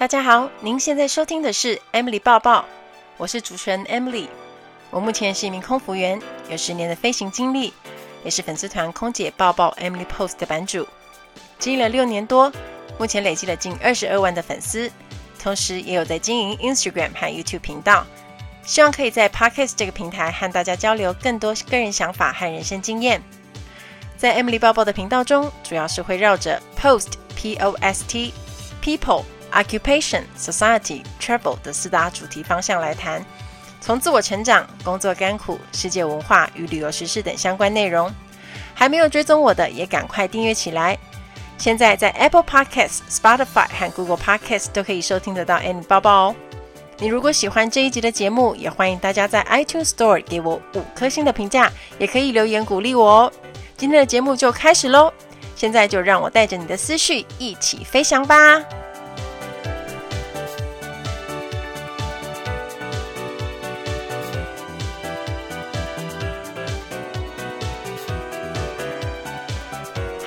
[0.00, 2.64] 大家好，您现在收听的是 Emily 报报，
[3.18, 4.28] 我是主持人 Emily。
[4.88, 6.18] 我目前是一名空服员，
[6.48, 7.74] 有十年的飞行经历，
[8.24, 10.88] 也是粉丝团空姐报报 Emily Post 的版主，
[11.58, 12.50] 经营了六年多，
[12.98, 14.90] 目前累积了近二十二万的粉丝，
[15.38, 18.06] 同时也有在经营 Instagram 和 YouTube 频道，
[18.62, 23.22] 希望可以在 Podcast 这个平台和大家交流更多个人想法和人生经验。
[24.16, 28.32] 在 Emily 报报的频道中，主要是会绕着 Post P O S T
[28.82, 29.24] People。
[29.52, 33.24] Occupation, Society, Travel 的四大主题方向来谈，
[33.80, 38.12] 从自我成长、工作甘苦、世界文化与旅游时事等相关内容。
[38.74, 40.98] 还没有追踪我的，也赶快订阅起来。
[41.58, 46.36] 现在在 Apple Podcasts、Spotify 和 Google Podcasts 都可以收听得到 Any 报报哦。
[46.98, 53.32] 你如果喜欢这一集的节目，也欢迎大家在 iTunes Store 给我五颗星的评价，也可以留言鼓励我哦。
[53.76, 55.12] 今天的节目就开始喽，
[55.54, 58.62] 现在就让我带着你的思绪一起飞翔吧。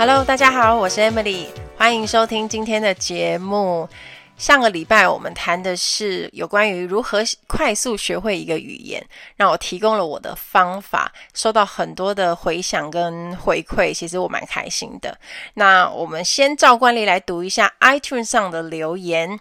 [0.06, 1.46] Hello，大家好，我是 Emily，
[1.78, 3.88] 欢迎收听今天的节目。
[4.36, 9.02] 上个礼拜我们谈的是有关于如何快速学会一个语言，
[9.38, 15.18] 让我提供了我的方法，收到很多的回响跟回馈，其实我蛮开心的。
[15.54, 19.40] 那我们先照惯例来读一下 iTunes 上的留言。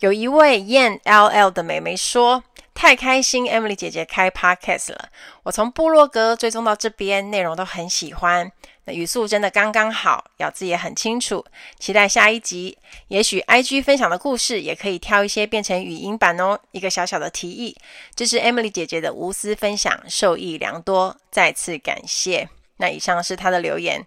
[0.00, 2.42] 有一位 Yan LL 的妹妹说
[2.74, 5.08] ：“太开心，Emily 姐姐开 Podcast 了，
[5.44, 8.50] 我从部落格追踪到这边，内容都很喜欢。”
[8.84, 11.44] 那语速真的刚刚好，咬字也很清楚，
[11.78, 12.76] 期待下一集。
[13.06, 16.58] 也许 IG 分享的故事也可以挑一些变成语音版哦。
[16.72, 17.76] 一个小小的提议，
[18.16, 22.48] 这是 Emily 姐姐的无私分享，受益良多，再次感谢。
[22.78, 24.04] 那以上是她的留言，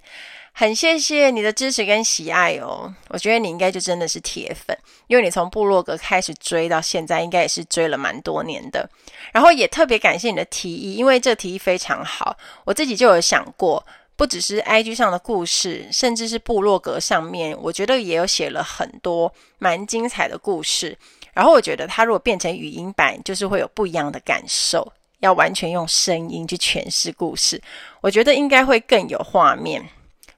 [0.57, 2.91] 很谢谢你的支持跟喜爱哦。
[3.09, 4.75] 我觉得你应该就真的是铁粉，
[5.07, 8.89] 因为你从部落格开始追到现在，应该也是追了蛮多年的。
[9.33, 13.85] 然后也特别感谢你的提议，因为这提议非常好，我自己就有想过。
[14.15, 20.97] 不只是 IG 上的故事，甚至是部落格上面，我觉得也有写了很多蛮精彩的故事。
[21.33, 24.89] 然后我觉得它如果变成语音版，就是会有不一样的感受。
[25.19, 27.61] 要完全用声音去诠释故事，
[27.99, 29.85] 我觉得应该会更有画面。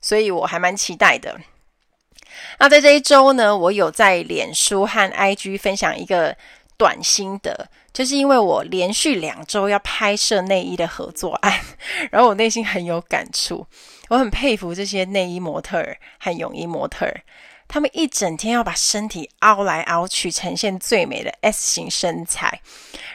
[0.02, 1.40] 所以我还蛮期待的。
[2.59, 6.35] 那在这一周呢，我有在脸书和 IG 分享一个
[6.78, 7.69] 短心得。
[7.94, 11.59] 就是因为我连续两周要拍摄内衣的合作案，
[12.12, 13.66] 然后我内心很有感触。
[14.09, 17.22] 我很佩服这些内衣模特儿和泳衣模特儿，
[17.68, 22.62] 他们一整天要把身体凹来凹去，呈现最美的 S 型身材。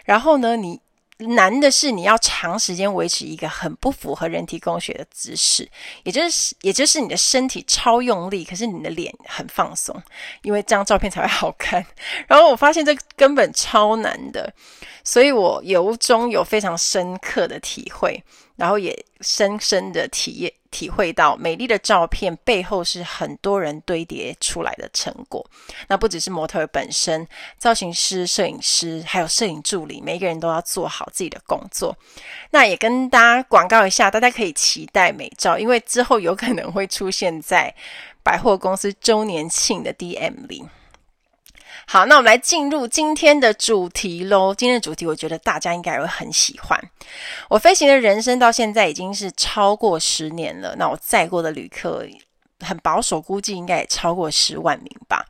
[0.05, 0.81] 然后呢，你。
[1.23, 5.69] 难的是你要长时间维持一个很不符合人体工学的姿势，
[6.03, 10.01] 也就是也就是你的身体超用力，可是你的脸很放松，
[10.43, 11.85] 因为这张照片才会好看。
[12.29, 14.53] 然后我发现这根本超难的，
[15.03, 18.23] 所以我由衷有非常深刻的体会，
[18.57, 20.53] 然后也深深的体验。
[20.73, 25.45] 体会到美丽的照片背后是很多人堆叠出来的成果。
[25.87, 31.95] 那不只是模特本身，造型师、摄影师，还有摄影助理，每个人都要做好自己的工作。
[32.53, 37.75] 那也跟大家广告一下，大家可以期待美照，因为之后有可能会出现在
[38.23, 40.65] 百货公司周年庆的 DM 里。
[41.87, 44.55] 好，那我们来进入今天的主题喽。
[44.55, 46.81] 今天的主题，我觉得大家应该会很喜欢。
[47.51, 50.75] 我飞行的人生到现在已经是超过十年了。
[50.77, 52.07] 那我载过的旅客，
[52.61, 55.27] 很保守估计应该也超过十万名吧。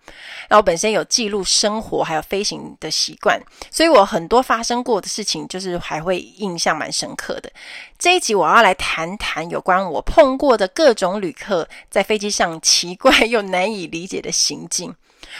[0.50, 7.50] 那我本身有记录生活还有飞行的习惯，所以我很多发生过的事情，就是还会印象蛮深刻的。
[7.98, 14.94] 这一集我要来谈谈有关我碰过的各种旅客在飞机上奇怪又难以理解的行径。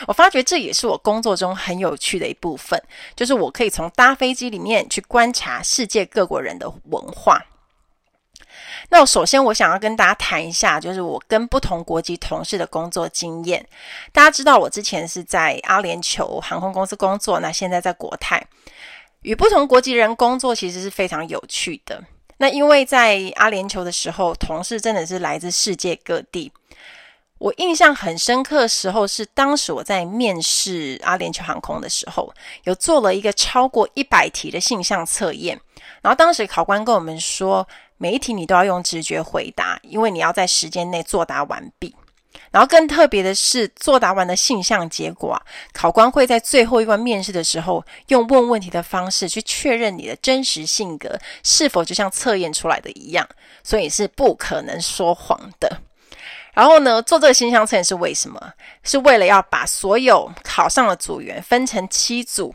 [0.07, 2.81] 我发觉这也是我工作中很有趣的一部分，
[3.15, 7.43] 就是我可以从搭飞机里面去观察世界各国人的文化。
[8.89, 13.65] 那我首先我想要跟大家谈一下，就是我跟不同国籍同事的工作经验。
[14.11, 18.45] 大家知道我之前是在阿联酋航空公司工作，那现在在国泰，
[19.21, 22.03] 与不同国籍人工作其实是非常有趣的。
[22.37, 26.51] 那因为在阿联酋的时候，同事真的是来自世界各地。
[27.43, 35.59] 我印象很深刻的时候是，当时我在面试阿联酋航空的时候，有做了一个超过一百题的性向测验。
[36.01, 37.67] 然后当时考官跟我们说，
[37.97, 41.93] 每一题你都要用直觉回答，因为你要在时间内作答完毕。
[42.49, 45.37] 然后更特别的是，作答完的性向结果，
[45.73, 53.27] 考官会在最后一关面试的时候，用问问题的方式去确认你的真实性格是否就像测验出来的一样，
[53.65, 55.81] 所以是不可能说谎的。
[56.53, 58.53] 然后呢，做这个性向测验是为什么？
[58.83, 62.53] 是为了要把所有考上的组员分成七组。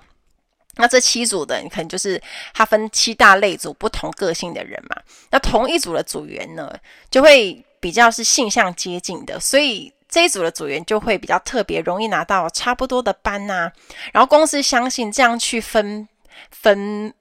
[0.76, 2.22] 那这七组的你可能就是
[2.54, 4.96] 他分七大类组，不同个性的人嘛。
[5.30, 6.72] 那同一组的组员呢，
[7.10, 13.72] 就会比较是性向接近的，所以这一组的组员就会比较特别，容易拿到差不多的班呐、
[14.12, 16.08] 然后公司相信这样去分
[16.52, 17.12] 分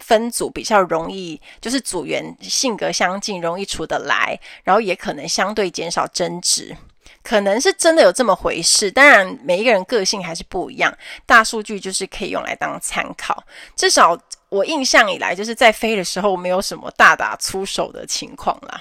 [0.00, 6.76] 分组比较容易，就是组员性格相近，容易处得来，然后也可能相对减少争执。
[7.22, 13.44] 可能是真的有这么回事，当然每一个人个性还是不一样，大数据就是可以用来当参考。
[13.76, 14.18] 至少
[14.48, 18.80] 我印象以来，就是在飞的时候没有什么大打出手的情况啦。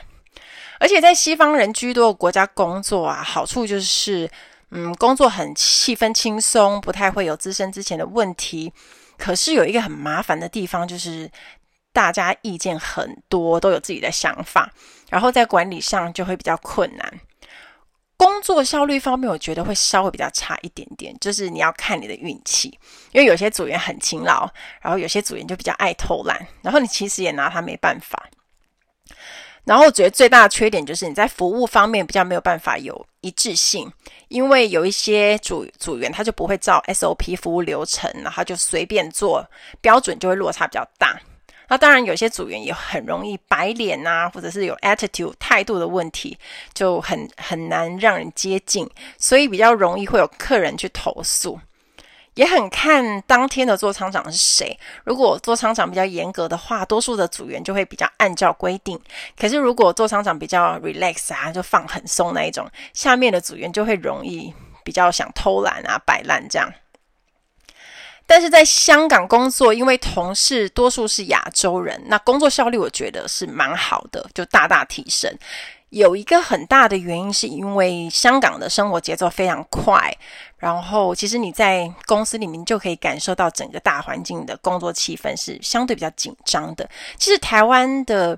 [0.80, 4.30] 而且在西方人居多的国家工作啊，好处就是，
[4.72, 8.72] 嗯，工作很气氛轻松，不太会有资深之前的问题。
[9.20, 11.30] 可是有一个很麻烦的地方，就是
[11.94, 14.72] 大家意见很多，都有自己的想法，
[15.10, 17.20] 然后在管理上就会比较困难。
[18.18, 22.68] 工作效率方面，我觉得会稍微比较差一点点，就是你要看你的运气，
[23.12, 24.50] 因为有些组员很勤劳，
[24.82, 28.30] 然后有些组员就比较爱偷懒，然后你其实也拿他没办法。
[29.66, 33.92] 然后我觉得最大的缺点就是你在服务方面比较没有办法有一致性，
[34.28, 39.46] 因为有一些组组员他就不会照 SOP 服务流程，然后就随便做，
[39.82, 41.20] 标准就会落差比较大。
[41.72, 46.36] 那当然，有些组员也很容易摆脸啊，或者是有 attitude 态度的问题，
[46.74, 48.90] 就很很难让人接近，
[49.20, 51.60] 所以比较容易会有客人去投诉。
[52.40, 58.98] 也很看当天的座舱长是谁，如果座舱长比较严格的话，多数的组员就会比较按照规定；
[59.38, 64.54] 可是如果座舱长比较 relax 啊，就放很松那一种，下面的组员就会容易
[64.86, 66.72] 比较想偷懒啊、摆烂这样。
[68.26, 75.30] 但是在香港工作，因为同事多数是亚洲人，那工作效率我觉得是蛮好的，就大大提升。
[75.90, 80.16] 有一个很大的原因，是因为香港的生活节奏非常快，
[80.58, 86.88] 然后其实你在公司里面就可以感受到整个大环境的工作气氛是相对比较紧张的。
[87.18, 88.38] 其实台湾的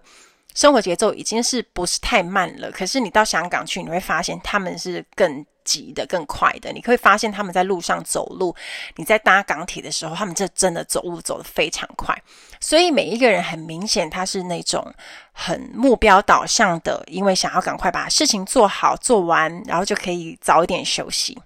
[0.55, 8.53] 生活节奏已经是不是太慢了，可是你到香港去，你会发现他们是更急的更快的，你可以发现他们在路上走路，
[8.97, 12.13] 你在搭港铁的时候，他们这真的走路走得非常快。
[12.59, 14.93] 所以每一个人很明显，他是那种
[15.31, 21.39] 很目标导向的，因为想要赶快把事情做好做完，然后就可以早一点休息。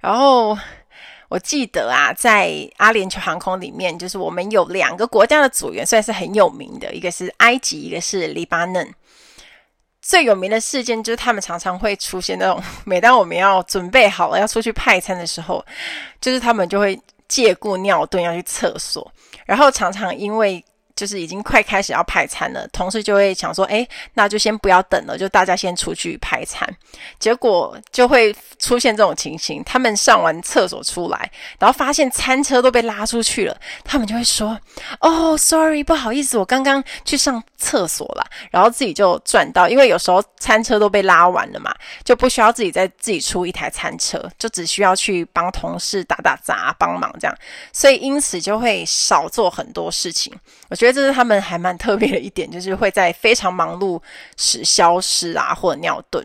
[0.00, 0.56] 然后
[1.28, 8.94] 我记得啊，在阿联酋航空里面，就是我们有两个国家的组员算是很有名的，一个是埃及，一个是黎巴嫩。
[10.02, 15.64] 最有名的事件就是他们常常会出现那种， 每当我们要准备好了要出去派餐的时候，
[16.20, 19.10] 就是他们就会借故尿遁要去厕所，
[19.46, 20.62] 然后常常因为。
[21.02, 23.84] 就是已经快开始要派餐了，同事就会想说：“诶，
[24.14, 26.64] 那就先不要等了，就大家先出去派餐。”
[27.18, 31.28] 结果就会出现这种情形：他们上完厕所出来，
[31.58, 34.56] 然后发现餐车都被拉出去了，他们就会说
[35.02, 47.36] ：“哦，sorry，不好意思，我刚刚去上厕所了。”然后自己就赚到，因为有时候餐车都被拉完了嘛，就不需要自己再自己出一台餐车，就只需要去帮同事打打杂、帮忙这样，
[47.72, 50.32] 所以因此就会少做很多事情。
[50.68, 54.00] 我觉得这是他们还蛮特别的一点，就是会在非常忙碌
[54.36, 56.24] 时消失啊，或者尿遁。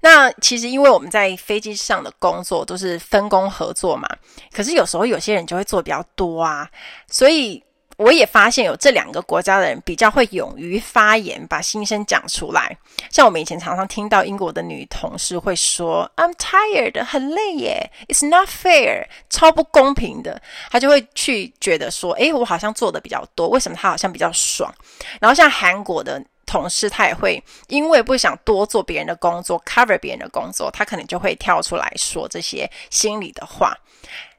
[0.00, 4.08] 那其实因为我们在飞机上的工作都是分工合作嘛，
[4.52, 6.70] 可是有时候有些人就会做比较多啊，
[7.08, 7.62] 所以。
[7.98, 12.78] 我也发现有这两个国家的人比较会勇于发言，把心声讲出来。
[13.10, 20.40] 像我们以前常常听到英国的女同事会说：“I'm tired，很累耶，It's not fair，超不公平的。”
[20.70, 24.72] 她就会去觉得说：“诶，我好像做的比较多，为什么她好像比较爽？”
[25.20, 33.76] 然后像韩国的同事，她也会因为不想多做别人的工作，cover 别人的工作，她可能就会跳出来说这些心里的话。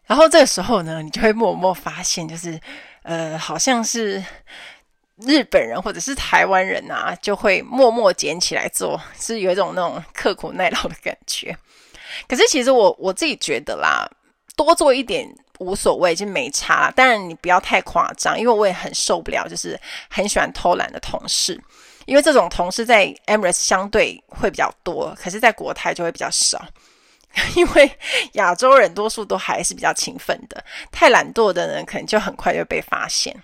[0.06, 2.58] 然后这个时候呢，你就会默默发现，就是。
[3.04, 4.24] 呃，好像是
[5.18, 11.58] 日本人或者是台湾人啊，就会默默捡起来做，是有一种那种刻苦耐劳的感觉。
[12.28, 14.10] 可是其实我我自己觉得啦，
[14.56, 15.28] 多做一点
[15.60, 16.92] 无所谓，就没差。
[16.92, 19.80] 当然你不要太夸张，因为我也很受不了，就是
[20.10, 21.60] 很喜欢偷懒的同事。
[22.06, 26.60] 因为这种同事在 Emirates 相对会比较多，可是在国泰就会比较少。
[27.56, 27.92] 因为
[28.34, 33.36] 亚洲人多数都还是比较勤奋的，太懒惰的人可能就很快就被发现。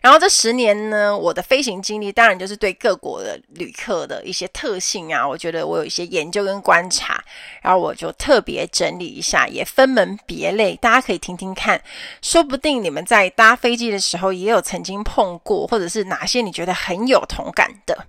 [0.00, 7.22] 然后这十年呢，我的飞行经历当然就是对各国的旅客的一些特性啊，我觉得我有一些研究跟观察，
[7.62, 11.82] 然后我就特别整理一下，也分门别类，大家可以听听看，
[12.22, 18.06] 说不定你们在搭飞机的时候也有曾经碰过，或者是哪些你觉得很有同感的。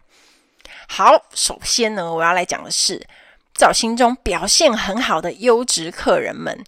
[0.88, 3.08] 好，首先呢，我要来讲的是，
[3.56, 6.64] 在我心中表现很好的优质客人们。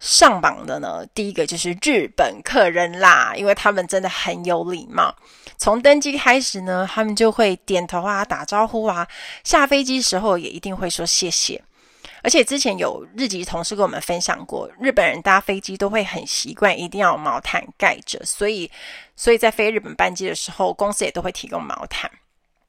[0.00, 5.14] 上榜的呢，第一个就是日本客人啦，因为他们真的很有礼貌。
[5.56, 9.08] 从登机开始呢，他们就会点头啊、打招呼啊，
[9.44, 11.62] 下飞机时候也一定会说谢谢。
[12.22, 18.70] 而且之前有日籍同事跟我们分享过，日本人搭飞机都会很习惯一定要毛毯盖着，所以
[19.16, 22.10] 所以在飞日本班机的时候，公司也都会提供毛毯。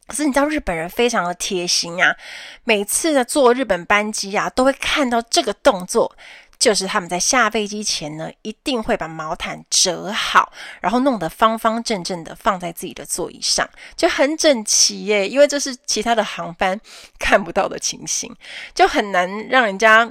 [0.08, 2.16] 可是你知道日本人非常的贴心啊，
[2.64, 6.16] 每次呢坐日本班机啊，都会看到这个动作。
[6.58, 15.28] 就是他们在下飞机前呢，一定会把毛毯折好，然后弄得方方正正的放在自己的座椅上，就很整齐耶。
[15.28, 16.80] 因为这是其他的航班
[17.20, 18.34] 看不到的情形，
[18.74, 20.10] 就很难让人家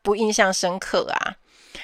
[0.00, 1.36] 不印象深刻啊。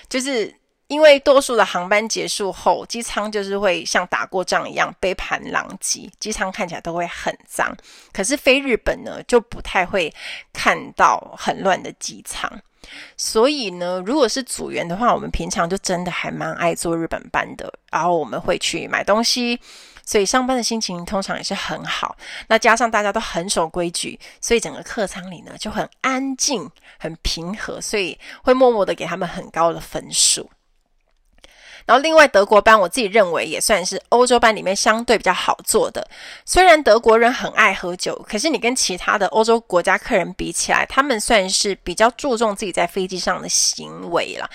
[0.08, 0.52] 就是
[0.88, 7.76] 因为多数的航班结束后，机舱就是会像打过仗一样杯盘狼藉，机舱看起来都会很脏。
[8.11, 10.12] 可是飞日本呢，就不太会
[10.52, 12.50] 看到很乱的机舱。
[13.18, 17.71] 所以呢，如果是组员的话，我们平常就真的还蛮爱坐日本班的。
[17.90, 19.61] 然后我们会去买东西，
[20.07, 22.16] 所以上班的心情通常也是很好。
[22.49, 30.49] 那加上大家都很守规矩，所以整个客舱里呢就很安静、很平和，所以会默默的给他们很高的分数。
[31.88, 36.07] 然后，另外德国班，我自己认为也算是欧洲班里面相对比较好做的。
[36.45, 44.47] 虽然德国人很爱喝酒，可是你跟其他的欧洲国家客人比起来，他们算是比较注重自己在飞机上的行为啦。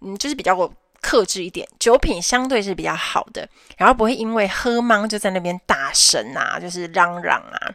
[0.00, 0.56] 嗯，就是比较
[1.00, 7.74] 克制一点，酒品相对是比较好的，然后不会因为喝茫就在那边大声啊，就是嚷嚷啊。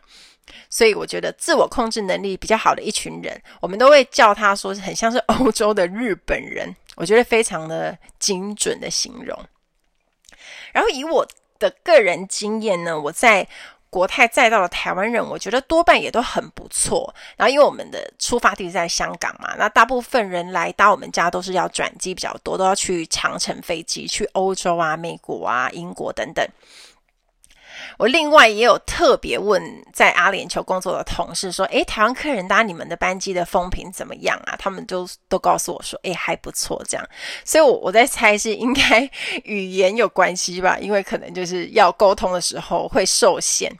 [0.70, 9.36] 所以我觉得自我控制能力比较好的一群人，我们都会叫他说很像是欧洲的日本人，我觉得非常的精准的形容。
[10.72, 11.28] 然后以我
[11.58, 13.48] 的个人经验呢，我在
[13.90, 17.12] 国泰载到了台湾人，我觉得多半也都很不错。
[17.36, 26.48] 然后因为我们的出发地是在香港嘛，那大部分人来搭我们家都是要转机比较多，都要去长程飞机去欧洲啊、美国啊、英国等等。
[27.98, 29.62] 我另外也有特别问
[29.94, 37.08] 在阿联酋工作的同事说：“诶，台湾客人搭你们的班机的风评怎么样啊？”他们就都告诉我说：“诶，还不错。”这样，
[37.46, 39.10] 所以我我在猜是应该
[39.46, 43.72] 语言有关系吧，因为可能就是要沟通的时候会受限。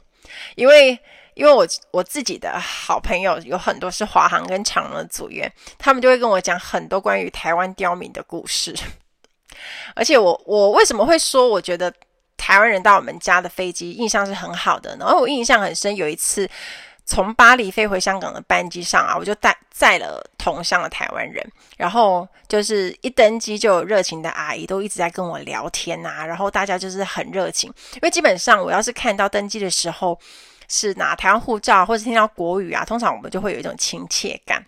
[0.56, 0.98] 因为
[1.34, 8.74] 因为我我自己的好朋友有很多是华航跟长荣的组员，他们就会跟我讲很多关于台湾刁民的故事。
[9.94, 11.92] 而且我我为什么会说我觉得？
[12.42, 15.94] 台湾人到我们家的飞机印象是很好的，然后我印象很深。
[15.94, 16.50] 有一次
[17.06, 21.40] 从巴黎飞回香港的班机上啊，我就带载了同乡的台湾人，
[21.76, 30.18] 然后就是一登机就有热情的阿姨都一直在跟我聊天啊，然后大家就是很热情，因为基本上我要是看到登机的时候
[30.66, 34.60] 是拿台湾护照或是听到国语啊，通常我们就会有一种亲切感。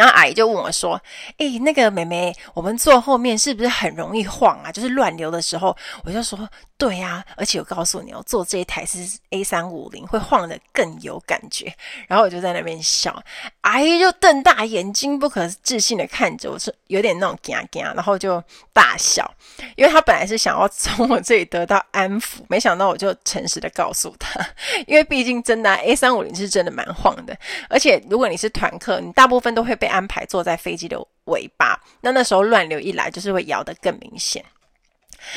[0.00, 0.98] 然后阿姨就问我说
[1.36, 4.72] ：“诶，那个妹妹，我们坐后面是不是很容易晃啊？
[4.72, 8.98] 就是乱流的时候。”我就说：“对呀，而且我告诉你哦，坐这一台是
[9.30, 11.70] A350，会晃的更有感觉。”
[12.08, 13.22] 然后我就在那边笑，
[13.60, 18.42] 阿姨就瞪大眼睛，不可置信的看着我，说有点那种惊惊，然后就
[18.72, 19.30] 大笑，
[19.76, 24.40] 因为她本来是想要从我这里得到安抚，没想到我就诚实的告诉她，
[24.86, 27.36] 因为毕竟真的 A350 是真的蛮晃的，
[27.68, 29.76] 而且如果你是团客，你大部分都会。
[29.80, 34.42] 被安排坐在飞机的尾巴，那那时候乱流一来，就是会摇得更明显。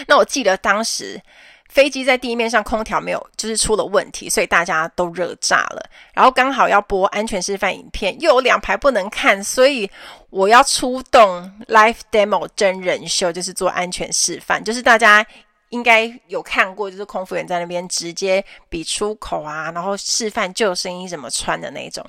[0.08, 1.22] 那我记得当时
[1.70, 5.84] 飞机在地面上空调没有，就是出了问题，所以大家都热炸了。
[6.14, 9.90] 然后刚好要播安全示范影片，又有两排不能看，所以
[10.30, 15.26] 我要出动 live demo 真人秀，就是做安全示范，就是大家
[15.70, 22.06] 应该有看过，就是空服员在那边直接比出口啊，然后示范救生衣怎么穿的那种。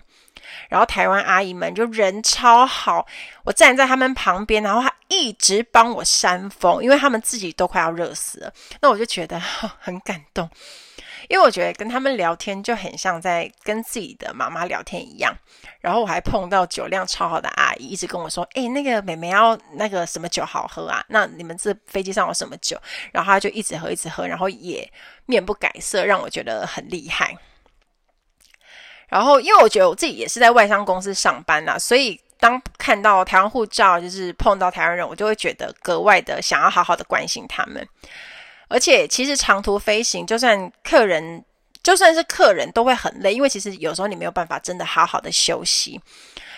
[0.68, 3.06] 然后台湾阿姨们就人超好，
[3.44, 8.52] 我站在他们旁边，然后她一直帮我扇风，因为他们自己都快要热死了。
[8.80, 9.38] 那我就觉得
[9.80, 10.48] 很感动，
[11.28, 15.34] 因为我觉得跟他们聊天就很像在跟自己的妈妈聊天一样。
[15.80, 21.04] 然后我还碰到酒量超好的阿姨，一直跟我说：“诶，那个妹妹要那个什么酒好喝啊？
[21.08, 22.80] 那你们这飞机上有什么酒？”
[23.12, 24.90] 然后她就一直喝，一直喝，然后也
[25.26, 27.36] 面不改色，让我觉得很厉害。
[29.08, 37.86] 然后，因为我觉得我自己也是在外商公司上班呐，所以当看到台湾护照，就是碰到台湾人，我就会觉得格外的想要好好的关心他们。
[38.68, 41.44] 而且，其实长途飞行，就算客人，
[41.82, 46.00] 就算是客人都会很累，因为其实有时候你没有办法真的好好的休息。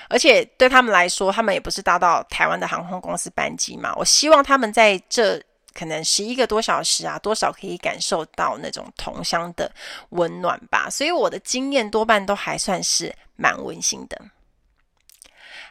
[0.08, 3.92] 而且对他们来说，他们也不是搭到台湾的航空公司班机嘛。
[3.96, 5.42] 我希望他们在这
[5.76, 9.70] 可能十一个多小时啊，多少可以感受到那种同乡的
[10.10, 10.88] 温暖吧。
[10.88, 14.18] 所以我的经验多半都还算是蛮温馨的。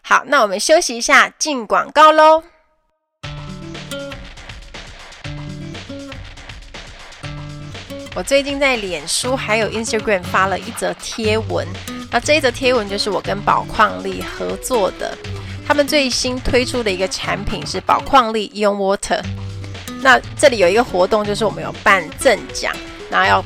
[0.04, 2.44] 好，那我们休息一下，进广告喽。
[8.18, 11.68] 我最近在脸书还有 Instagram 发了一则贴文，
[12.10, 15.18] 那这一则贴文就是我跟宝矿力合作的，
[15.68, 19.22] 他们最新推出的一个产品是宝矿力 Ion Water。
[20.06, 22.72] 那这里有一个活动，就是我们有办赠奖，
[23.10, 23.44] 然后要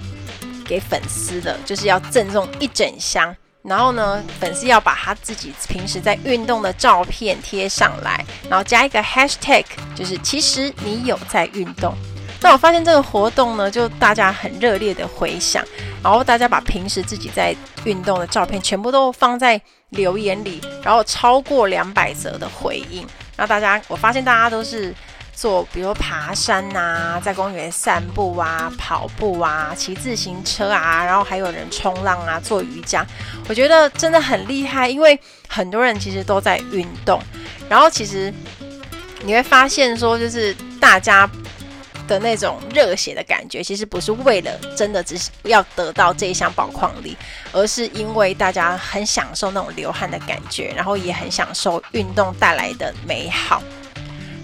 [0.66, 3.34] 给粉丝的，就是要赠送一整箱。
[3.64, 9.64] 然后呢，粉丝要把他自己平时在运动的照片贴上来，然后加一个 hashtag，
[9.96, 11.96] 就是其实你有在运动。
[12.42, 15.64] 那我发现这个活动呢，就大家很热烈的回响，
[16.04, 19.62] 然后大家把平时自己在运动的照片全部都放在
[19.92, 23.08] 留言里，然后超过两百则的回应。
[23.38, 24.94] 那大家，我发现大家都是。
[25.40, 33.08] 做，比如爬山啊，在公园散步啊，跑步啊，骑自行车啊，然后还有人冲浪啊，做瑜伽，
[33.48, 35.18] 我觉得真的很厉害，因为
[35.48, 37.22] 很多人其实都在运动，
[37.70, 38.34] 然后其实
[39.24, 41.26] 你会发现说，就是大家
[42.06, 47.16] 的那种热血的感觉，其实不是为了真的只是要得到这一项宝矿力，
[47.54, 53.64] 而是因为大家很享受那种流汗的感觉，然后也很享受运动带来的美好。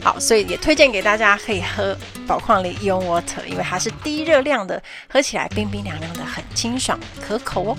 [0.05, 1.97] 好，所以也推荐给大家可以喝
[2.27, 7.77] 宝矿力 Ion Water，因为它是低热量的，喝起来冰冰凉凉的，很清爽可口哦。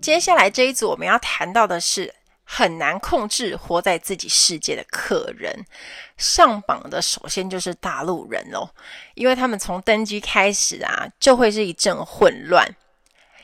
[0.00, 5.66] 接下来这一组我们要谈到的是很难控制活在自己世界的客人，
[6.16, 8.70] 上榜的首先就是大陆人哦，
[9.16, 12.66] 因为他们从登机开始啊，就会是一阵混乱。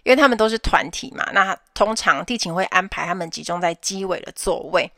[0.05, 4.90] 因为他们都是团体嘛，那通常地勤会安排他们集中在机尾的座位，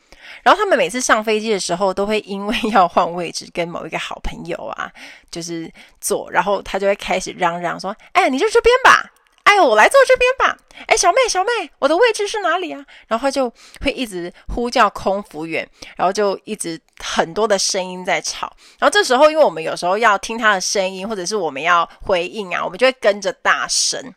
[0.42, 4.90] 然后他们每次上飞机的时候，都会因为要换位置跟某一个好朋友啊，
[5.30, 9.10] 就是坐，然后他就会开始嚷嚷说：“哎，你就这边吧，
[9.44, 24.14] 哎，我来坐这边吧，哎，小妹小妹，我的位置是哪里啊？”然后就会一直呼叫空服员，然后就一直很多的声音在吵，然后这时候因为我们有时候要听他的声音，或者是我们要回应啊，我们就会跟着大声。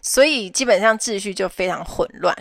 [0.00, 2.34] 所以基本上秩序就非常混乱，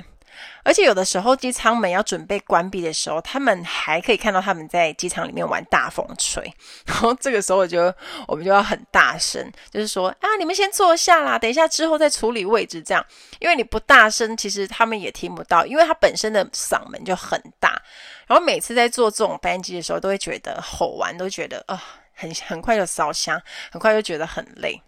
[0.64, 6.44] 而且有的时候机舱门要准备关闭的时候，他们还可以看到他们在机场里面玩大风吹，
[6.86, 7.96] 然后这个时候我觉得
[8.28, 12.82] 我们就要很大声，就是说啊，你们先坐下啦，等一下之后再处理位置。
[12.82, 13.06] 这样，
[13.40, 17.82] 因为你不大声，其实他们也听不到，因为他本身的嗓门就很大，
[18.28, 21.82] 然后每次在坐这种班机的时候，都会觉得吼完都觉得啊、
[22.14, 24.82] 很很快就烧香，很快就觉得很累。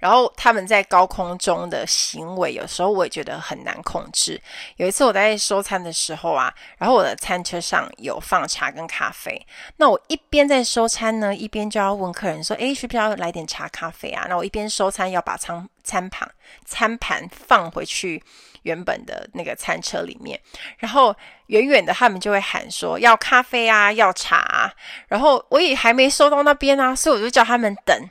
[0.00, 4.40] 然后他们在高空中的行为，有时候我也觉得很难控制。
[4.76, 16.30] 有一次我在收餐的时候啊，然后我的餐车上有放茶跟咖啡，那我一边在收餐呢，一边就要问客人说：“诶，需不需要来点茶咖啡啊？”那我一边收餐，要把餐餐盘
[16.64, 18.22] 餐盘放回去
[18.62, 20.40] 原本的那个餐车里面。
[20.78, 21.14] 然后
[21.46, 24.72] 远远的他们就会喊说：“要咖啡啊，要茶啊。”
[25.08, 28.10] 然后我也还没收到那边啊，所以我就叫他们等。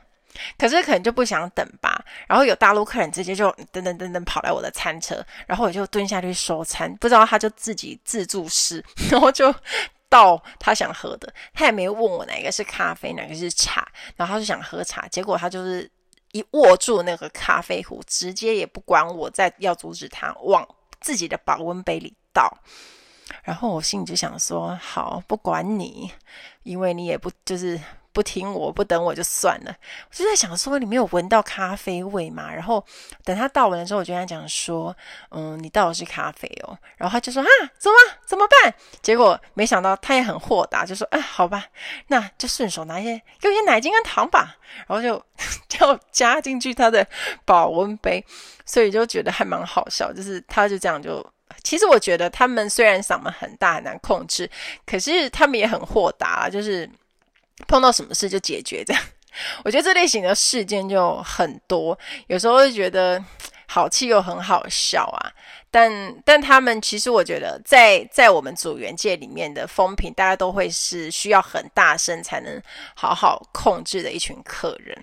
[0.58, 9.54] 可是可能就不想等吧，然后有大陆客人直接就噔噔噔噔跑来我的餐车，然后我就蹲下去收餐，不知道他就自己自助式，然后就
[10.08, 15.90] 倒他想喝的，他也没问我哪个是咖啡，哪个是茶，然后他就想喝茶，结果他就是
[16.32, 20.66] 一握住那个咖啡壶，直接也不管我再要阻止他，往
[21.00, 22.52] 自己的保温杯里倒，
[23.42, 26.10] 然后我心里就想说，好，不管你，
[26.64, 27.80] 因为你也不就是。
[28.14, 29.76] 不听我，不等我就算了。
[30.08, 32.48] 我就在想说，你没有闻到咖啡味吗？
[32.50, 32.82] 然后
[33.24, 34.96] 等他倒完的时候，我就跟他讲说，
[35.32, 36.78] 嗯，你倒的是咖啡哦。
[36.96, 38.72] 然后他就说，啊，怎么怎么办？
[39.02, 41.66] 结果没想到他也很豁达，就说，哎，好吧，
[42.06, 44.56] 那就顺手拿一些，给我一些奶精跟糖吧。
[44.86, 45.20] 然后就
[45.68, 47.04] 就加进去他的
[47.44, 48.24] 保温杯，
[48.64, 50.12] 所以就觉得还蛮好笑。
[50.12, 51.24] 就是他就这样就，
[51.64, 54.48] 其实我觉得他们虽然嗓门很大很难控制，
[54.86, 56.88] 可是他们也很豁达，就是。
[57.68, 59.02] 碰到什么事就解决，这样，
[59.64, 63.22] 我觉得这类型的事件就很多，有时候会觉得
[63.66, 65.32] 好气又很好笑啊。
[65.70, 65.90] 但
[66.24, 72.62] 但他们其实我觉得在，在我们组员界里面的风评，大家都会是需要很大声才能
[72.94, 74.96] 好好控制的一群客人。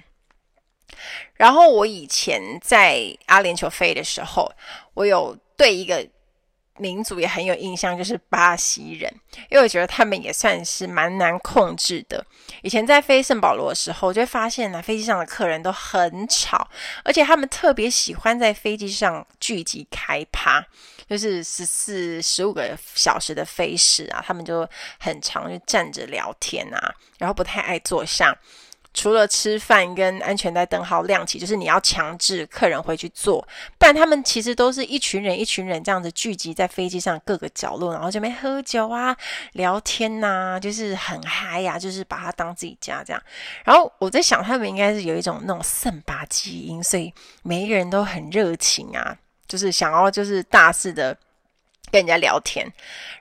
[1.33, 4.49] 然后我以前在阿联酋飞的时候，
[4.93, 6.07] 我有对一个
[6.77, 9.13] 民族也很有印象，就是巴西人，
[9.49, 12.25] 因为我觉得他们也算是蛮难控制的。
[12.63, 16.67] 以前在飞圣保罗的时候，就会发现呢，飞机上的客人都很吵，
[17.03, 20.65] 而且他们特别喜欢在飞机上聚集开趴，
[21.07, 24.67] 就是十四、十五个小时的飞时啊，他们就
[24.99, 28.35] 很常就站着聊天啊，然后不太爱坐下。
[28.93, 33.41] 除了吃饭跟安全带灯号亮起，就是你要强制客人回去坐，
[33.77, 39.15] 不然他们其实都是一群人一群人这样子聚集在飞机上各个角落，然后这边喝酒啊、
[39.53, 43.23] 聊天呐、啊，就是很嗨呀、啊，就是把它当自己家这样。
[43.63, 51.17] 然后我在想，他们应该是有一种那种圣巴基因，所以每一个人都很热情啊，就是想要就是大肆的
[51.91, 52.69] 跟人家聊天，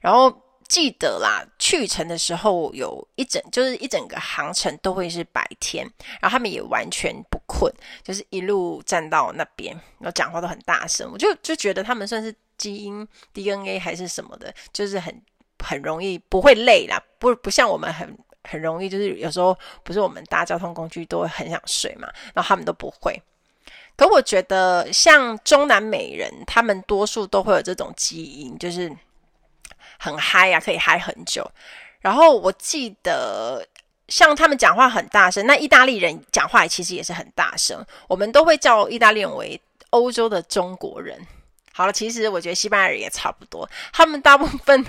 [0.01, 0.37] 然后。
[0.71, 5.85] 记得啦，去程的时候有一整就是一整个航程都会是白天，
[6.21, 7.71] 然后他们也完全不困，
[8.05, 13.05] 就是一路站到那边，然后讲话都很大声，我就就觉得他们算是基因
[13.35, 15.21] DNA 还是什么的，就是很
[15.59, 23.21] 很容易不会累啦，不不像我们很很容易，就是有时候不是我们搭交通工具都会很想睡嘛，然后他们都不会。
[23.97, 28.97] 可我觉得像中南美人，他们多数都会有这种基因，就是。
[30.03, 31.49] 很嗨呀、啊，可以嗨很久。
[32.01, 33.63] 然后我记得，
[34.09, 37.85] 像他们讲话很大声，那意大利人讲话其实也是很大声。
[38.09, 39.61] 我们都会叫意大利人为
[39.91, 41.21] 欧洲的中国人。
[41.73, 44.85] 好了，其实我觉得西班牙人也差不多，他们大部分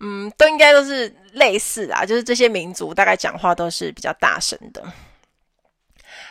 [0.00, 4.84] 嗯都应该都是类似啊，就是这些民族大概讲话都是比较大声的。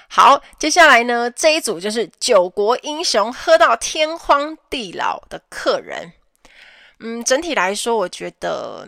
[0.07, 6.13] 好，接下来呢，这一组就是九国英雄，喝到天荒地老的客人。
[6.99, 8.87] 嗯，整体来说，我觉得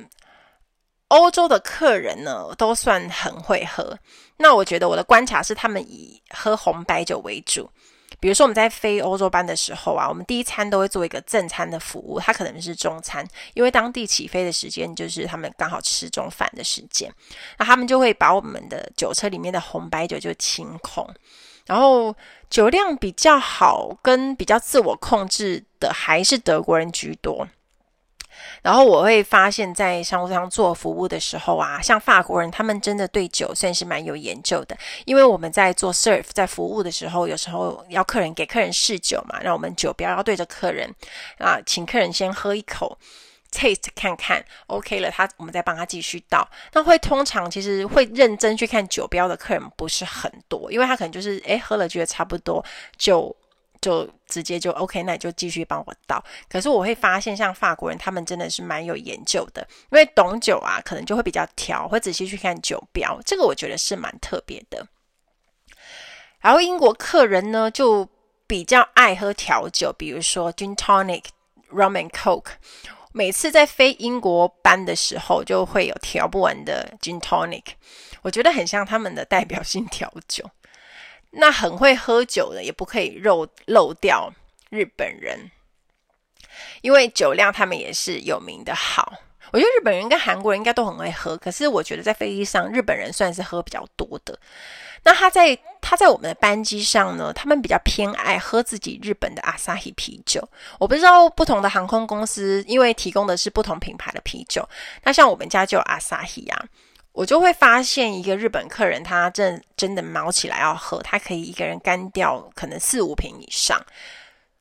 [1.08, 3.97] 欧洲的客人呢都算很会喝。
[4.38, 7.69] 那我觉得我的观察是，他们以喝红白酒为主。
[8.19, 17.12] 比如说我们在飞欧洲班的时候啊，我们第一餐都会做一个正餐的服务，它可能是中餐，因为当地起飞的时间就是他们刚好吃中饭的时间。
[17.58, 21.08] 那他们就会把我们的酒车里面的红白酒就清空，
[21.65, 22.15] 然后
[22.50, 27.47] 酒量比较好跟比较自我控制的还是德国人居多。
[28.62, 34.78] 然后我会发现，在商务舱做服务的时候啊，像法国人，他们真的对酒算是蛮有研究的。
[35.06, 40.94] 因为我们在做 serve 在服务的时候，有时候要客人给客人试酒嘛，让我们酒标要对着客人
[41.38, 42.98] 啊，请客人先喝一口
[43.52, 46.48] taste 看看，OK 了，他我们再帮他继续倒。
[46.74, 52.63] 那会通常其实会认真去看酒标的客人不是很多，因为他可能就是诶喝了觉得差不多
[52.98, 53.36] 就。
[53.82, 56.24] 就直接就 OK，那你就继续帮我倒。
[56.50, 63.20] 可是我会发现，像法国人，他们真的是蛮有研究的，因为懂酒啊，可能就会比较挑，会仔细去看酒标。
[63.26, 64.88] 这个我觉得是蛮特别的。
[66.39, 68.08] 然后英国客人呢，就
[68.48, 71.26] 比较爱喝调酒，比如说 Gin Tonic、
[71.72, 72.54] Rum and Coke。
[73.13, 77.65] 每次在飞英国班的时候，就会有调不完的 Gin Tonic，
[78.22, 80.50] 我觉得很像他们的代表性调酒。
[81.32, 84.32] 那很会喝酒的也不可以漏漏掉
[84.70, 85.50] 日本人，
[86.82, 89.13] 因为酒量他们也是有名的好。
[89.52, 94.38] 我觉得日本人跟韩国人应该都很会喝，可是我觉得在飞机上日本人算是喝比较多的。
[95.04, 100.48] 那他在他在我们的班机上呢，他们比较偏爱喝自己日本的 Asahi 啤酒。
[100.80, 104.67] 我不知道不同的航空公司因为提供的是不同品牌的啤酒，
[105.04, 106.65] 那像我们家就有 Asahi 啊。
[107.13, 113.80] 我就会发现一个日本客人，他真真的卯起来要喝，他可以一个人干掉可能四五瓶以上。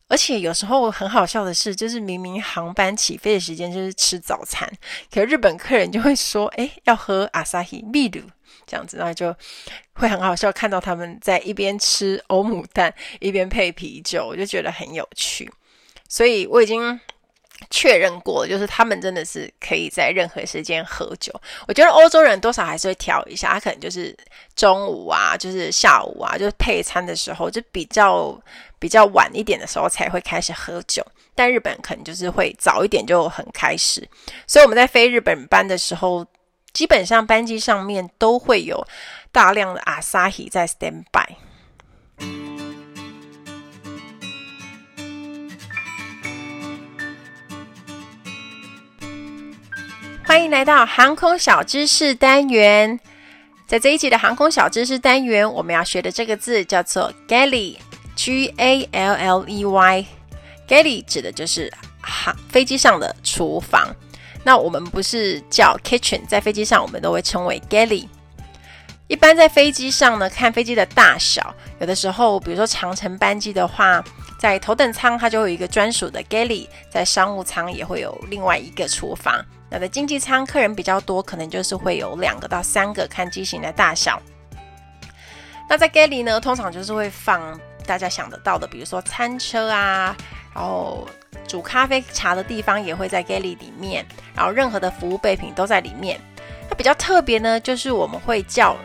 [0.08, 4.68] 而且有时候很好笑的是，就是明明航班起飞的时间就是吃早餐，
[5.12, 8.22] 可日本客人就会说：“诶，要喝阿萨希秘鲁
[8.66, 9.32] 这样子。”然后就
[9.92, 15.48] 会很好笑，看到他们在一边吃欧姆蛋，一边配啤酒，我就觉得很有趣。
[16.08, 16.98] 所以我已经。
[17.70, 21.32] 确认过，就是他们真的是可以在任何时间喝酒。
[21.68, 24.16] 我觉得欧洲人多少还是会调一下，他可能就是
[24.56, 28.36] 中午啊，就是下午啊，就是配餐的时候，就比较
[28.78, 31.04] 比较晚一点的时候才会开始喝酒。
[31.34, 34.06] 但日本可能就是会早一点就很开始。
[34.46, 36.26] 所以我们在飞日本班的时候，
[36.72, 38.84] 基本上班机上面都会有
[39.30, 42.49] 大量的 Asahi 在 stand by。
[50.22, 52.98] 欢迎来到航空小知识单元。
[53.66, 60.06] 在这一集的航空小知识单元，我们要学的这个字叫做 galley，G A L L E Y。
[60.68, 63.94] galley 指的就是航飞机上的厨房。
[64.44, 68.06] 那我们不是叫 kitchen，在飞机上我们都会称为 galley。
[69.08, 74.04] 一般在飞机上呢，看飞机的大小，有的时候，比如说长程班机的话。
[74.38, 79.44] 在头等舱它就会有一个专属的 galley，在商务舱也会有另外一个厨房。
[79.70, 84.20] 那在经济舱客人比较多，可能就是会有两个到三个，看机型的大小。
[85.68, 90.16] 那在 galley 呢，通常就是会放大家想得到的，比如说餐车啊，
[90.52, 91.08] 然后
[91.46, 94.04] 煮咖啡茶的地方也会在 galley 里面，
[94.34, 96.20] 然后任何的服务备品都在里面。
[96.68, 98.76] 那比较特别呢，就是我们会叫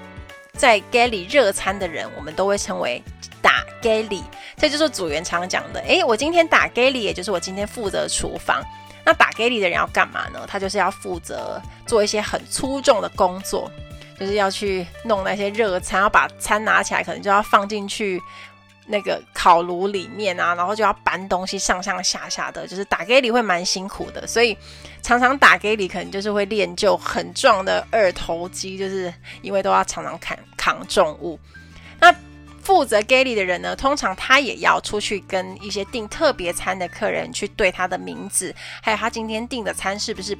[0.53, 3.01] 在 galley 热餐的人，我们都会称为
[3.41, 4.21] 打 galley，
[4.55, 5.79] 这就是组员常讲的。
[5.81, 8.63] 诶，我今天打 galley，也就是我今天负责厨房。
[9.05, 10.45] 那打 galley 的人要干嘛呢？
[10.47, 13.71] 他就是要负责做一些很粗重的工作。
[14.17, 18.17] 就是要去弄那些热餐，要把餐拿起来，可能就要放进去
[18.85, 24.57] 那个烤炉里面啊，然后就要搬东西上上下下的，就是打 galley 会蛮辛苦的，所以
[25.01, 31.37] 常常打 galley 可能就是会练就很壮的二头肌，就是因为都要常常扛扛重物。
[32.65, 40.37] 负责 Gally 的人呢，通常他也要出去跟一些订特别餐的客人去对他的名字，还有他今天订的餐是不是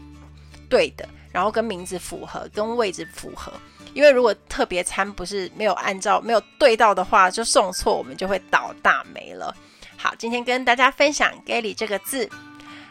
[0.67, 1.07] 对的。
[1.31, 3.51] 然后跟名字符合，跟位置符合，
[3.93, 9.53] 因为如果特别餐不是没有按照没有对到的话，就送错，我们就会倒大霉了。
[9.97, 12.29] 好，今天跟大家分享 Gally 这个字，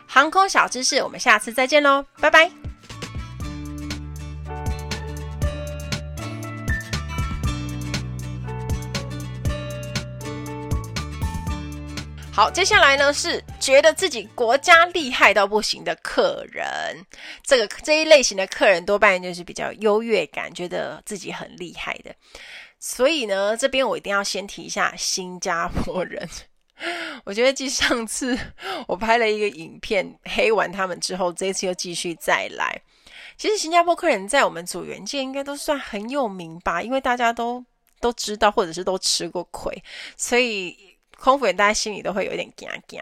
[0.06, 2.73] 航空小知识，我们下次再见喽，拜拜。
[12.34, 16.66] 好，接下来呢是觉得自己国家厉害到不行的客人，
[17.44, 22.12] 这个这一类型的客人多半就是比较优越感，觉得自己很厉害的。
[22.80, 26.28] 所以呢，这边我一定要先提一下新加坡人。
[27.22, 28.36] 我觉得继上次
[28.88, 32.82] 我拍了一个影片黑完他们之后，这次又继续再来。
[33.38, 37.64] 其实新加坡客人在我们组员界应该都算很有名吧，因为大家都
[38.00, 39.80] 都知道，或者是都吃过亏，
[40.16, 40.76] 所以。
[41.24, 43.00] 空服员大家心里都会有点惊惊，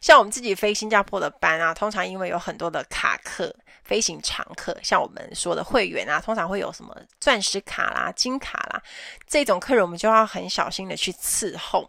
[0.00, 3.54] 像我们自己飞新加坡的班啊，通常因为有很多的卡客、
[3.84, 8.82] 飞行常客，像我们说的会员啊，通常会有什么钻石卡啦、金卡啦，
[9.24, 11.88] 这种客人我们就要很小心的去伺候。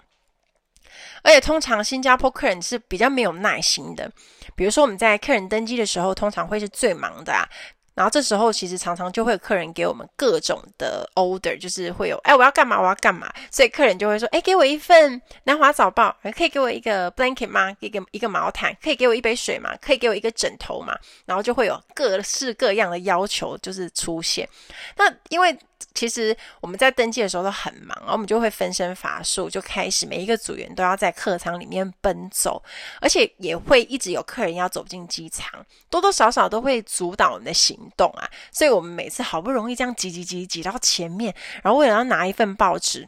[1.23, 4.07] 而且通常新加坡客人是比较没有耐心的，
[4.55, 7.49] 比如说我们在客人登机的时候，通常会是最忙的啊。
[7.93, 17.75] 然后这时候其实常常就会有客人给我们各种的 order，就是会有哎，我要干嘛，我要干嘛，所以客人就会说，哎，给我一份南华早报，可以给我一个 blanket 吗？
[17.79, 19.75] 一个一个毛毯，可以给我一杯水吗？
[19.81, 20.97] 可以给我一个枕头吗？
[21.25, 24.47] 然后就会有各式各样的要求就是出现。
[24.95, 25.57] 那因为
[25.93, 32.61] 其实我们在登记的时候都很忙，然后我们就会分身乏术，就开始每一个组员都要在客舱里面奔走，
[32.99, 35.49] 而且也会一直有客人要走进机舱，
[35.89, 38.29] 多多少少都会阻挡我们的行动啊。
[38.51, 43.07] 所以我们每次好不容易这样挤挤挤挤到前面，然后为了要拿一份报纸，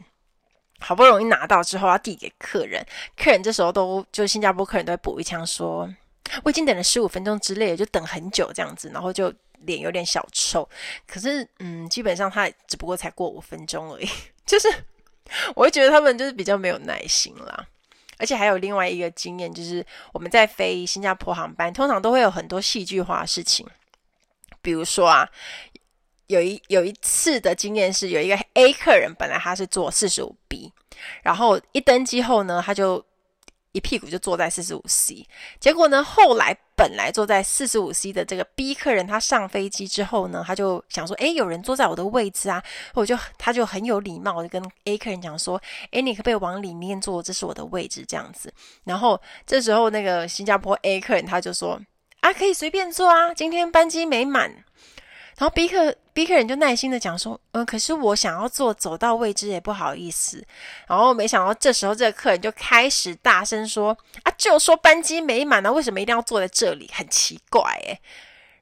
[0.80, 2.84] 好不容易拿到之后要递给客人，
[3.16, 5.88] 客人这时候都就新加坡客人都会补一枪说
[6.44, 9.32] ：“我已经等了十五分钟之类，就等很久这样子。”然后就。
[9.66, 10.68] 脸有点小臭，
[11.06, 14.08] 可是嗯，基本上他只不过才过五分钟而已，
[14.46, 14.68] 就是
[15.54, 17.66] 我会觉得他们就是比较没有耐心啦。
[18.16, 23.66] 而且还有另外一个经验，就是我们在飞新加坡航班，通常都会有很多戏剧化的事情。
[24.62, 25.28] 比如说啊，
[26.28, 30.72] 有一有一次的经验是，有一个 A 客人本来他是坐四十五 B，
[31.22, 33.04] 然后一登机后呢，他就
[33.74, 35.26] 一屁股就坐在四十五 C，
[35.58, 42.62] 结果呢，后来本来坐在四十五 C 的这个 B 客人，他上飞机之后呢，他就想说，诶，有人坐在我的位置啊，
[42.94, 45.60] 我就他就很有礼貌的跟 A 客人讲说，
[45.90, 47.20] 诶，你可不可以往里面坐？
[47.20, 48.52] 这是我的位置，这样子。
[48.84, 51.80] 然后这时候那个新加坡 A 客人他就说，
[52.20, 54.64] 啊，可以随便坐啊，今天班机没满。
[55.36, 60.44] 然后 B 客 B 客人就耐心的讲说，嗯，可是我想要坐走到位置也不好意思。
[60.86, 66.88] 然后没想到这时候这个客人就开始大声说，啊，就说班机没满啊，为什么一定要坐在这里？
[66.92, 68.00] 很奇怪诶。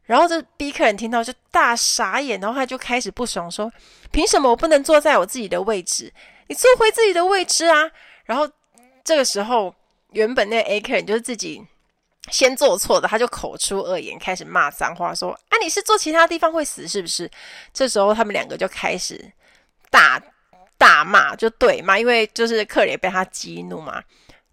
[0.05, 3.71] 然后这 B 客人听到就大傻眼，然后他就开始不爽说，
[4.11, 6.13] 凭什么我不能坐在我自己的位置？
[6.49, 7.91] 你坐回自己的位置啊！
[8.25, 8.49] 然后
[9.05, 9.75] 这个时候
[10.13, 11.67] 原本那个 A 客人就是自己。
[12.31, 17.29] 先做错的，他就口出恶言，开始骂脏话，说：“啊，你是坐其他地方会死是不是？”
[17.75, 19.21] 这时候他们两个就开始
[19.91, 20.23] 大
[20.79, 24.03] 大骂，就对骂，因为就是客人被他激怒嘛，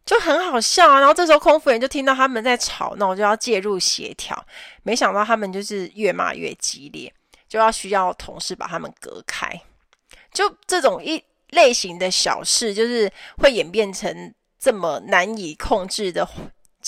[0.04, 1.00] 就很好笑啊。
[1.00, 4.46] 然后这时候空服员就听到他们在吵闹，就要介入协调，
[4.82, 7.14] 没想到他们就是越骂越激烈，
[7.48, 9.48] 就要需要同事把他们隔开。
[10.34, 16.28] 就这种一类型的小事，就是会演变成这么难以控制的。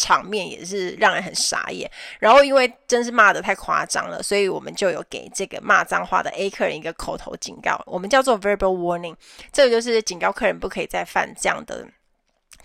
[0.02, 1.88] 场面也是让人很傻眼，
[2.20, 9.16] 然后因为真是骂得太夸张了，所以我们就有给这个骂脏话的 A 客人一个口头警告，我们叫做 verbal warning，
[9.52, 11.88] 这个就是警告客人不可以再犯这样的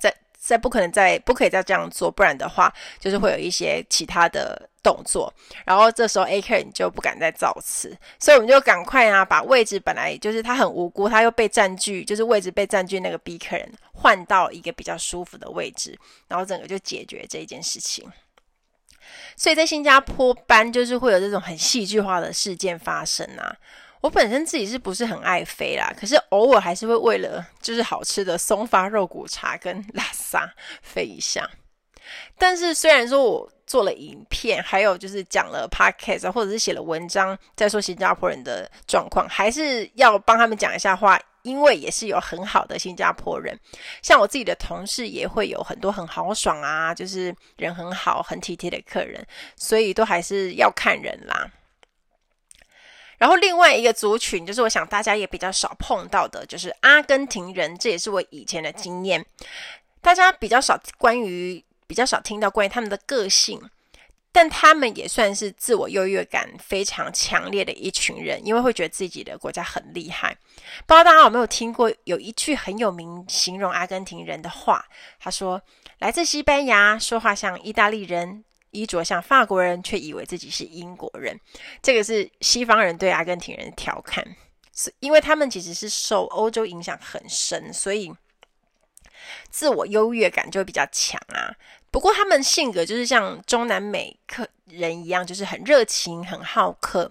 [0.01, 5.33] 这再不可能再不可以再这样做，不然的话就是会有一些其他的动作。
[5.65, 18.07] 然后这时候 A 客人就不敢再造次，所以我们就赶快啊，把位置本来就是他很无辜，他又被占据，就是位置被占据那个 B 客人换到一个比较舒服的位置，然后整个就解决这一件事情。
[19.37, 23.57] 所以在新加坡班就是会有这种很戏剧化的事件发生啊。
[24.03, 25.93] 我本身自己是不是很爱飞啦？
[25.99, 31.49] 可是偶尔还是会为了就是好吃的松发肉骨茶跟拉萨飞一下。
[32.39, 43.57] 但是虽然说我做了影片，还有就是讲了 podcast，或者是写了文章，在说新加坡人的状况，还是要帮他们讲一下话，因为也是有很好的新加坡人，
[44.03, 51.49] 像我自己的同事也会有很多很豪爽啊，就是人很好、很体贴的客人，所以都还是要看人啦。
[53.19, 57.79] 然后另外一个族群，就是我想大家也比较少碰到的，就是阿根廷人。
[57.79, 59.25] 这也是我以前的经验，
[60.03, 63.61] 大家比较少关于比较少听到关于他们的个性，
[64.37, 70.37] 但他们也算是自我优越感非常强烈的一群人，因为会觉得自己的国家很厉害。
[70.87, 74.85] 不知道大家有没有听过有一句很有名形容阿根廷人的话，
[75.19, 75.63] 他说
[76.01, 81.41] ：“来自西班牙，说话像意大利人。”衣着像法国人，却以为自己是英国人，
[81.81, 84.23] 这个是西方人对阿根廷人的调侃，
[84.75, 88.13] 是因为他们其实是受欧洲影响很深，所以
[89.49, 91.57] 自我优越感就比较强啊。
[91.97, 97.11] 不过他们性格就是像中南美客人一样，就是很热情、很好客，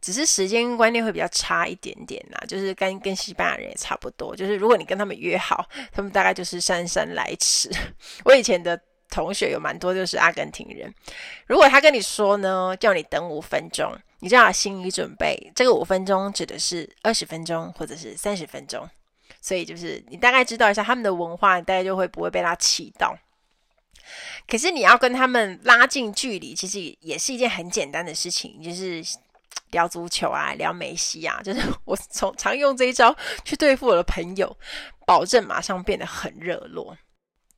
[0.00, 2.44] 只是时间观念会比较差一点点啦。
[2.48, 7.70] 就是跟跟西班牙人也差不多，就是如果你跟他们约好，他们大概就是姗姗来迟。
[8.26, 8.76] 我以前的。
[9.08, 10.92] 同学有蛮多就是阿根廷人，
[11.46, 18.86] 如果他跟你说呢，叫你等五分钟，你就要心理准备，这个五分钟指的是二十分钟或者是三十分钟，
[19.40, 23.16] 所以就是你大概知道一下他们的文化，你大概就会不会被他气到。
[24.46, 29.02] 可是你要跟他们拉近距离，其实也是一件很简单的事情，就是
[29.70, 33.14] 聊足球啊，聊梅西啊， 就是我从常用这一招
[33.44, 34.56] 去对付我的朋友，
[35.04, 36.96] 保证马上变得很热络。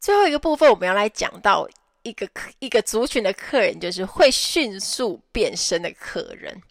[0.01, 1.69] 最后一个部分，我们要来讲到
[2.03, 2.29] 一个
[2.61, 6.63] 一个族群的客人，就是会迅速变身的客人。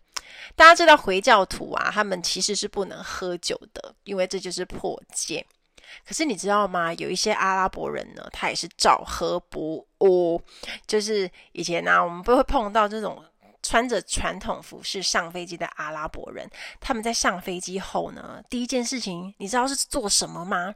[0.55, 5.45] 大家知道回教徒啊，他们其实是不能喝酒的，因为这就是破戒。
[6.05, 6.93] 可是你知道吗？
[6.95, 10.41] 有一些阿拉伯人呢，他也是照喝不误。
[10.85, 13.23] 就是以前呢、我们不会碰到这种
[13.63, 16.49] 穿着传统服饰上飞机的阿拉伯人。
[16.79, 20.75] 他们在上飞机后呢，第一件事情，你知道是做什么吗？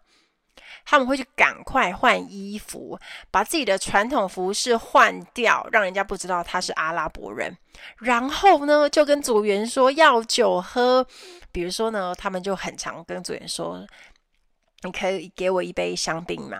[0.86, 7.55] 他们会去赶快换衣服，把自己的传统服饰换掉，让人家不知道他是阿拉伯人。
[7.97, 11.05] 然后呢，就跟组员说要酒喝，
[11.51, 13.86] 比如说呢，他们就很常跟组员说
[14.84, 16.58] ：“你可以给我一杯香槟吗？”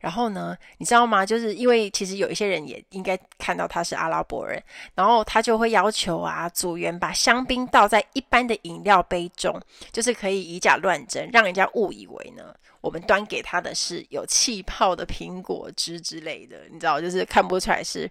[0.00, 1.24] 然后呢，你知道吗？
[1.24, 4.60] 就是因为其实有一些人也应该看到他是阿拉伯人，
[4.94, 9.60] 然后他就会要求啊，组员把香槟倒在一般的饮料杯中，
[9.92, 18.10] 就是可以以假乱真，让人家误以为呢，我们端给他的是有气泡的苹果汁之类的，你知道，就是看不出来是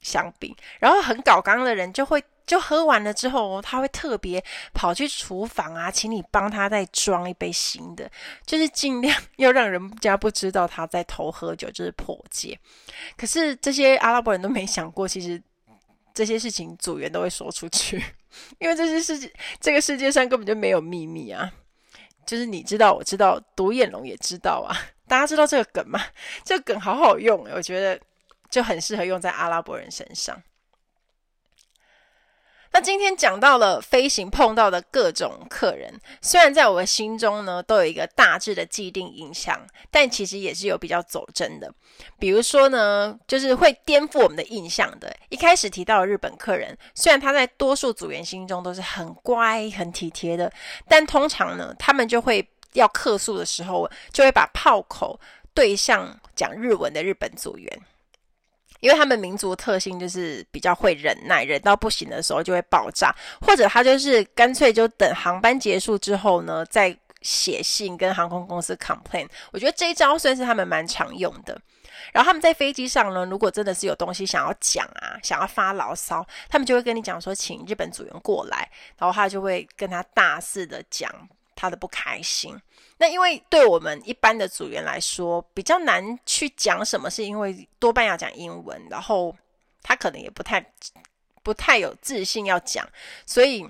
[0.00, 0.52] 香槟。
[0.80, 2.20] 然后很搞刚的人就会。
[2.50, 8.10] 就喝完了之后，他会特别跑去厨房啊，请你帮他再装一杯新的，
[8.44, 12.58] 就是尽量 要让人家不知道他在偷喝酒，就是破戒。
[13.16, 15.40] 可是这些阿拉伯人都没想过，其实
[16.12, 18.02] 这些事情组员都会说出去，
[18.58, 21.48] 因为这些世界这个世界上根本就没有秘密啊，
[22.26, 24.74] 就是你知道，我知道，独眼龙也知道啊。
[25.06, 26.00] 大家知道这个梗吗？
[26.42, 28.00] 这个梗好好用，我觉得
[28.50, 30.36] 就很适合用在阿拉伯人身上。
[32.72, 41.72] 那今天讲到了飞行碰到的各种客人，虽然在我的心中呢都有一个大致的既定印象，但其实也是有比较走针的。
[42.18, 45.14] 比如说呢，就是会颠覆我们的印象的。
[45.30, 50.50] 一开始提到日本客人，虽然他在多数组员心中都是很乖、很体贴的，
[50.88, 55.18] 但通常呢，他们就会要客诉的时候，就会把炮口
[55.52, 57.80] 对向讲日文的日本组员。
[58.80, 69.28] 因为他们民族特性就是比较会忍耐，忍到不行的时候就会爆炸，或者他就是干脆就等航班结束之后呢，再写信跟航空公司 complain。
[69.52, 71.60] 我觉得这一招算是他们蛮常用的。
[72.12, 81.10] 然后他们在飞机上呢，如果真的是有东西想要讲啊，想要发牢骚，他们就会跟你讲说，请日本组员过来，然后他就会跟他大肆的讲。
[81.56, 82.58] 他的不开心，
[83.00, 89.34] 那因为对我们一般的组员来说比较难去讲什么，是因为多半要讲英文，然后
[89.82, 90.62] 他可能也不太
[91.42, 92.86] 不太有自信要讲，
[93.24, 93.66] 所以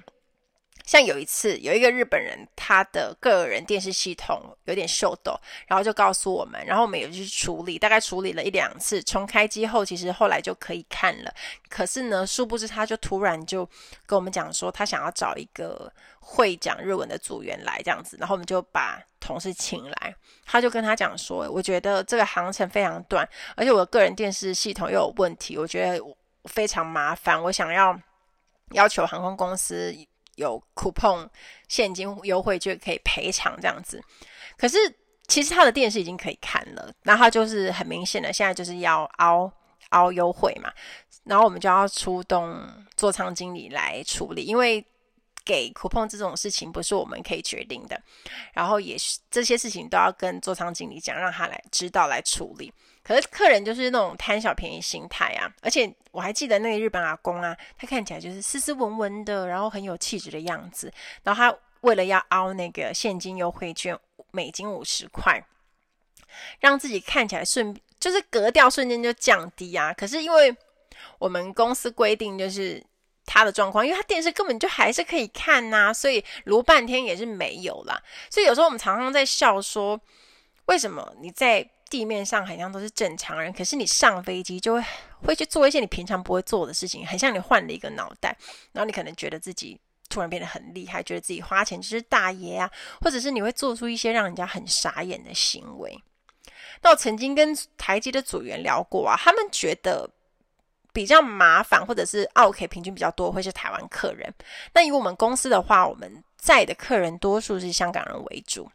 [0.91, 5.39] 像有一次，有一个日本人，他的个人电视系统有点秀逗，
[5.69, 11.33] 然后就告诉我们，然后我们也去处理，大概处理了一两次，重开机后，其实后来就可以看了。
[11.69, 13.65] 可是呢，殊不知他就突然就
[14.05, 23.25] 跟我们讲说，他想要找一个会讲日文的组员来这样子，然后我们就把同事请来，他就跟他讲说，我觉得这个航程非常短，
[23.55, 26.05] 而且我的个人电视系统又有问题，我觉得
[26.47, 27.97] 非常麻烦，我想要
[28.73, 29.95] 要求航空公司。
[30.41, 31.29] 有 coupon
[31.69, 34.03] 现金优惠就可以赔偿这样子，
[34.57, 34.77] 可是
[35.29, 39.53] 其实他的电视已经可以看了，那他就是很明显的现在就是要凹
[39.91, 40.73] 凹优惠嘛，
[41.25, 42.67] 然后我们就要出动
[42.97, 44.85] 座舱经理来处理，因为
[45.45, 48.01] 给 coupon 这种事情不是我们可以决定的，
[48.53, 52.73] 然后也是这些事情都要跟座舱经理讲，让他来知道来处理。
[53.03, 60.93] 可是客人就是那种贪小便宜心态啊，而且我还记得那个日本阿公啊，他看起来就是斯斯文文的，然后很有气质的样子。
[61.23, 63.99] 然后他为了要凹那个现金优惠券，
[64.31, 65.43] 美金五十块，
[66.61, 69.93] 让自己看起来顺，就是格调瞬间就降低啊。
[69.95, 70.55] 可是因为
[71.19, 72.85] 我们公司规定就是
[73.33, 78.03] 他的状况，因为他电视根本就还是可以看呐、所以卢半天也是没有啦。
[78.29, 79.99] 所以有时候我们常常在笑说，
[80.67, 84.85] 为什么你在地面上好像都是正常人，可是你上飞机就会
[85.25, 88.37] 会去做一些你平常不会做的事情，很像你换了一个脑袋，
[88.73, 92.69] 然后你可能觉得自己突然变得很厉害，觉得自己花钱就是大爷啊，
[93.01, 95.97] 或者是你会做出一些让人家很傻眼的行为。
[96.83, 100.11] 那我曾经跟台机的组员聊过啊，他们觉得
[100.93, 104.33] 比较麻烦，或者是澳客平均比较多会是台湾客人。
[104.73, 108.71] 那以我们公司的话，我们在的客人多数是香港人为主。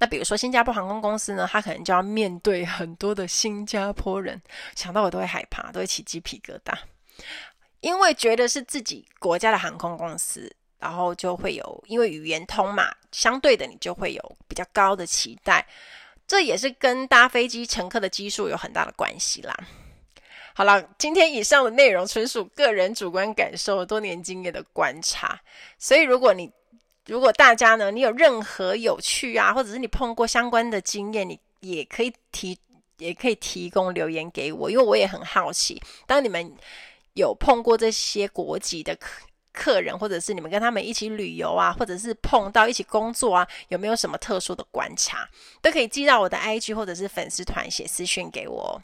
[0.00, 4.40] 那比如说新加坡航空公司呢，他可能就要面对很多的新加坡人，
[4.76, 6.76] 想到我都会害怕，都会起鸡皮疙瘩，
[7.80, 15.66] 因为觉得是自己国家的航空公司，然后就会有因为语言通嘛，相对的你就会有比较高的期待，
[16.28, 19.56] 这也是跟搭飞机乘客的基数有很大的关系啦。
[20.58, 25.40] 好了，今天以上的内容纯属个人主观感受，多年经验的观察，
[25.78, 26.50] 所以如果你
[27.06, 32.58] 如果大家呢，你有任何有趣啊，或者是你碰过相关的经验，你也可以提，
[32.96, 36.52] 也可以提供留言给我，因为我也很好奇，当你们
[37.12, 45.28] 有碰过这些国籍的客客人，或者是你们跟他们一起旅游啊，或者是碰到一起工作啊，有没有什么特殊的观察，
[45.62, 48.82] 都可以寄到我的 IG 或者是粉丝团写私讯给我。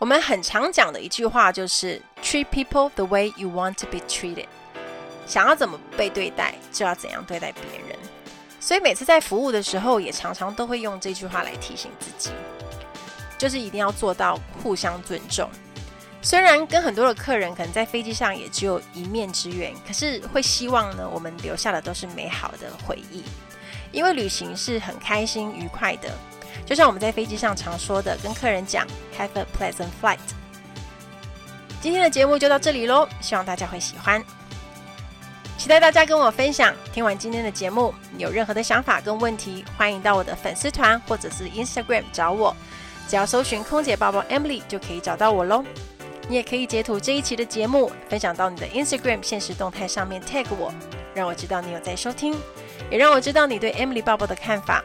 [0.00, 4.46] 我们很常讲的一句话就是 “Treat people the way you want to be treated”。
[5.26, 7.98] 想要怎么被对待，就要怎样对待别人。
[8.58, 12.30] 所以每次在服务的时候，也常常都会用这句话来提醒自己，
[13.36, 15.50] 就是一定要做到互相尊重。
[16.22, 23.22] 虽然跟很多的客人可能在飞机上也只有一面之缘，可是会希望呢，我们留下的都是美好的回忆。
[23.92, 26.08] 因为旅行是很开心愉快的，
[26.66, 28.86] 就像我们在飞机上常说的，跟客人讲
[29.18, 30.18] “Have a pleasant flight”。
[31.80, 34.22] 今天的节目就到这里喽，希望大家会喜欢。
[35.56, 36.74] 期待大家跟我分享。
[36.92, 42.56] 听完今天的节目，有任何的想法跟问题，欢迎到我的粉丝团或者是 Instagram 找我，
[43.08, 45.64] 只要搜寻“空姐报报 Emily” 就可以找到我喽。
[46.28, 50.72] 你也可以截图这一期的节目，分享到你的 Instagram 限时动态上面 tag 我，
[51.14, 52.36] 让我知道你有在收听，
[52.90, 54.84] 也让我知道你对 Emily 抱抱的看法。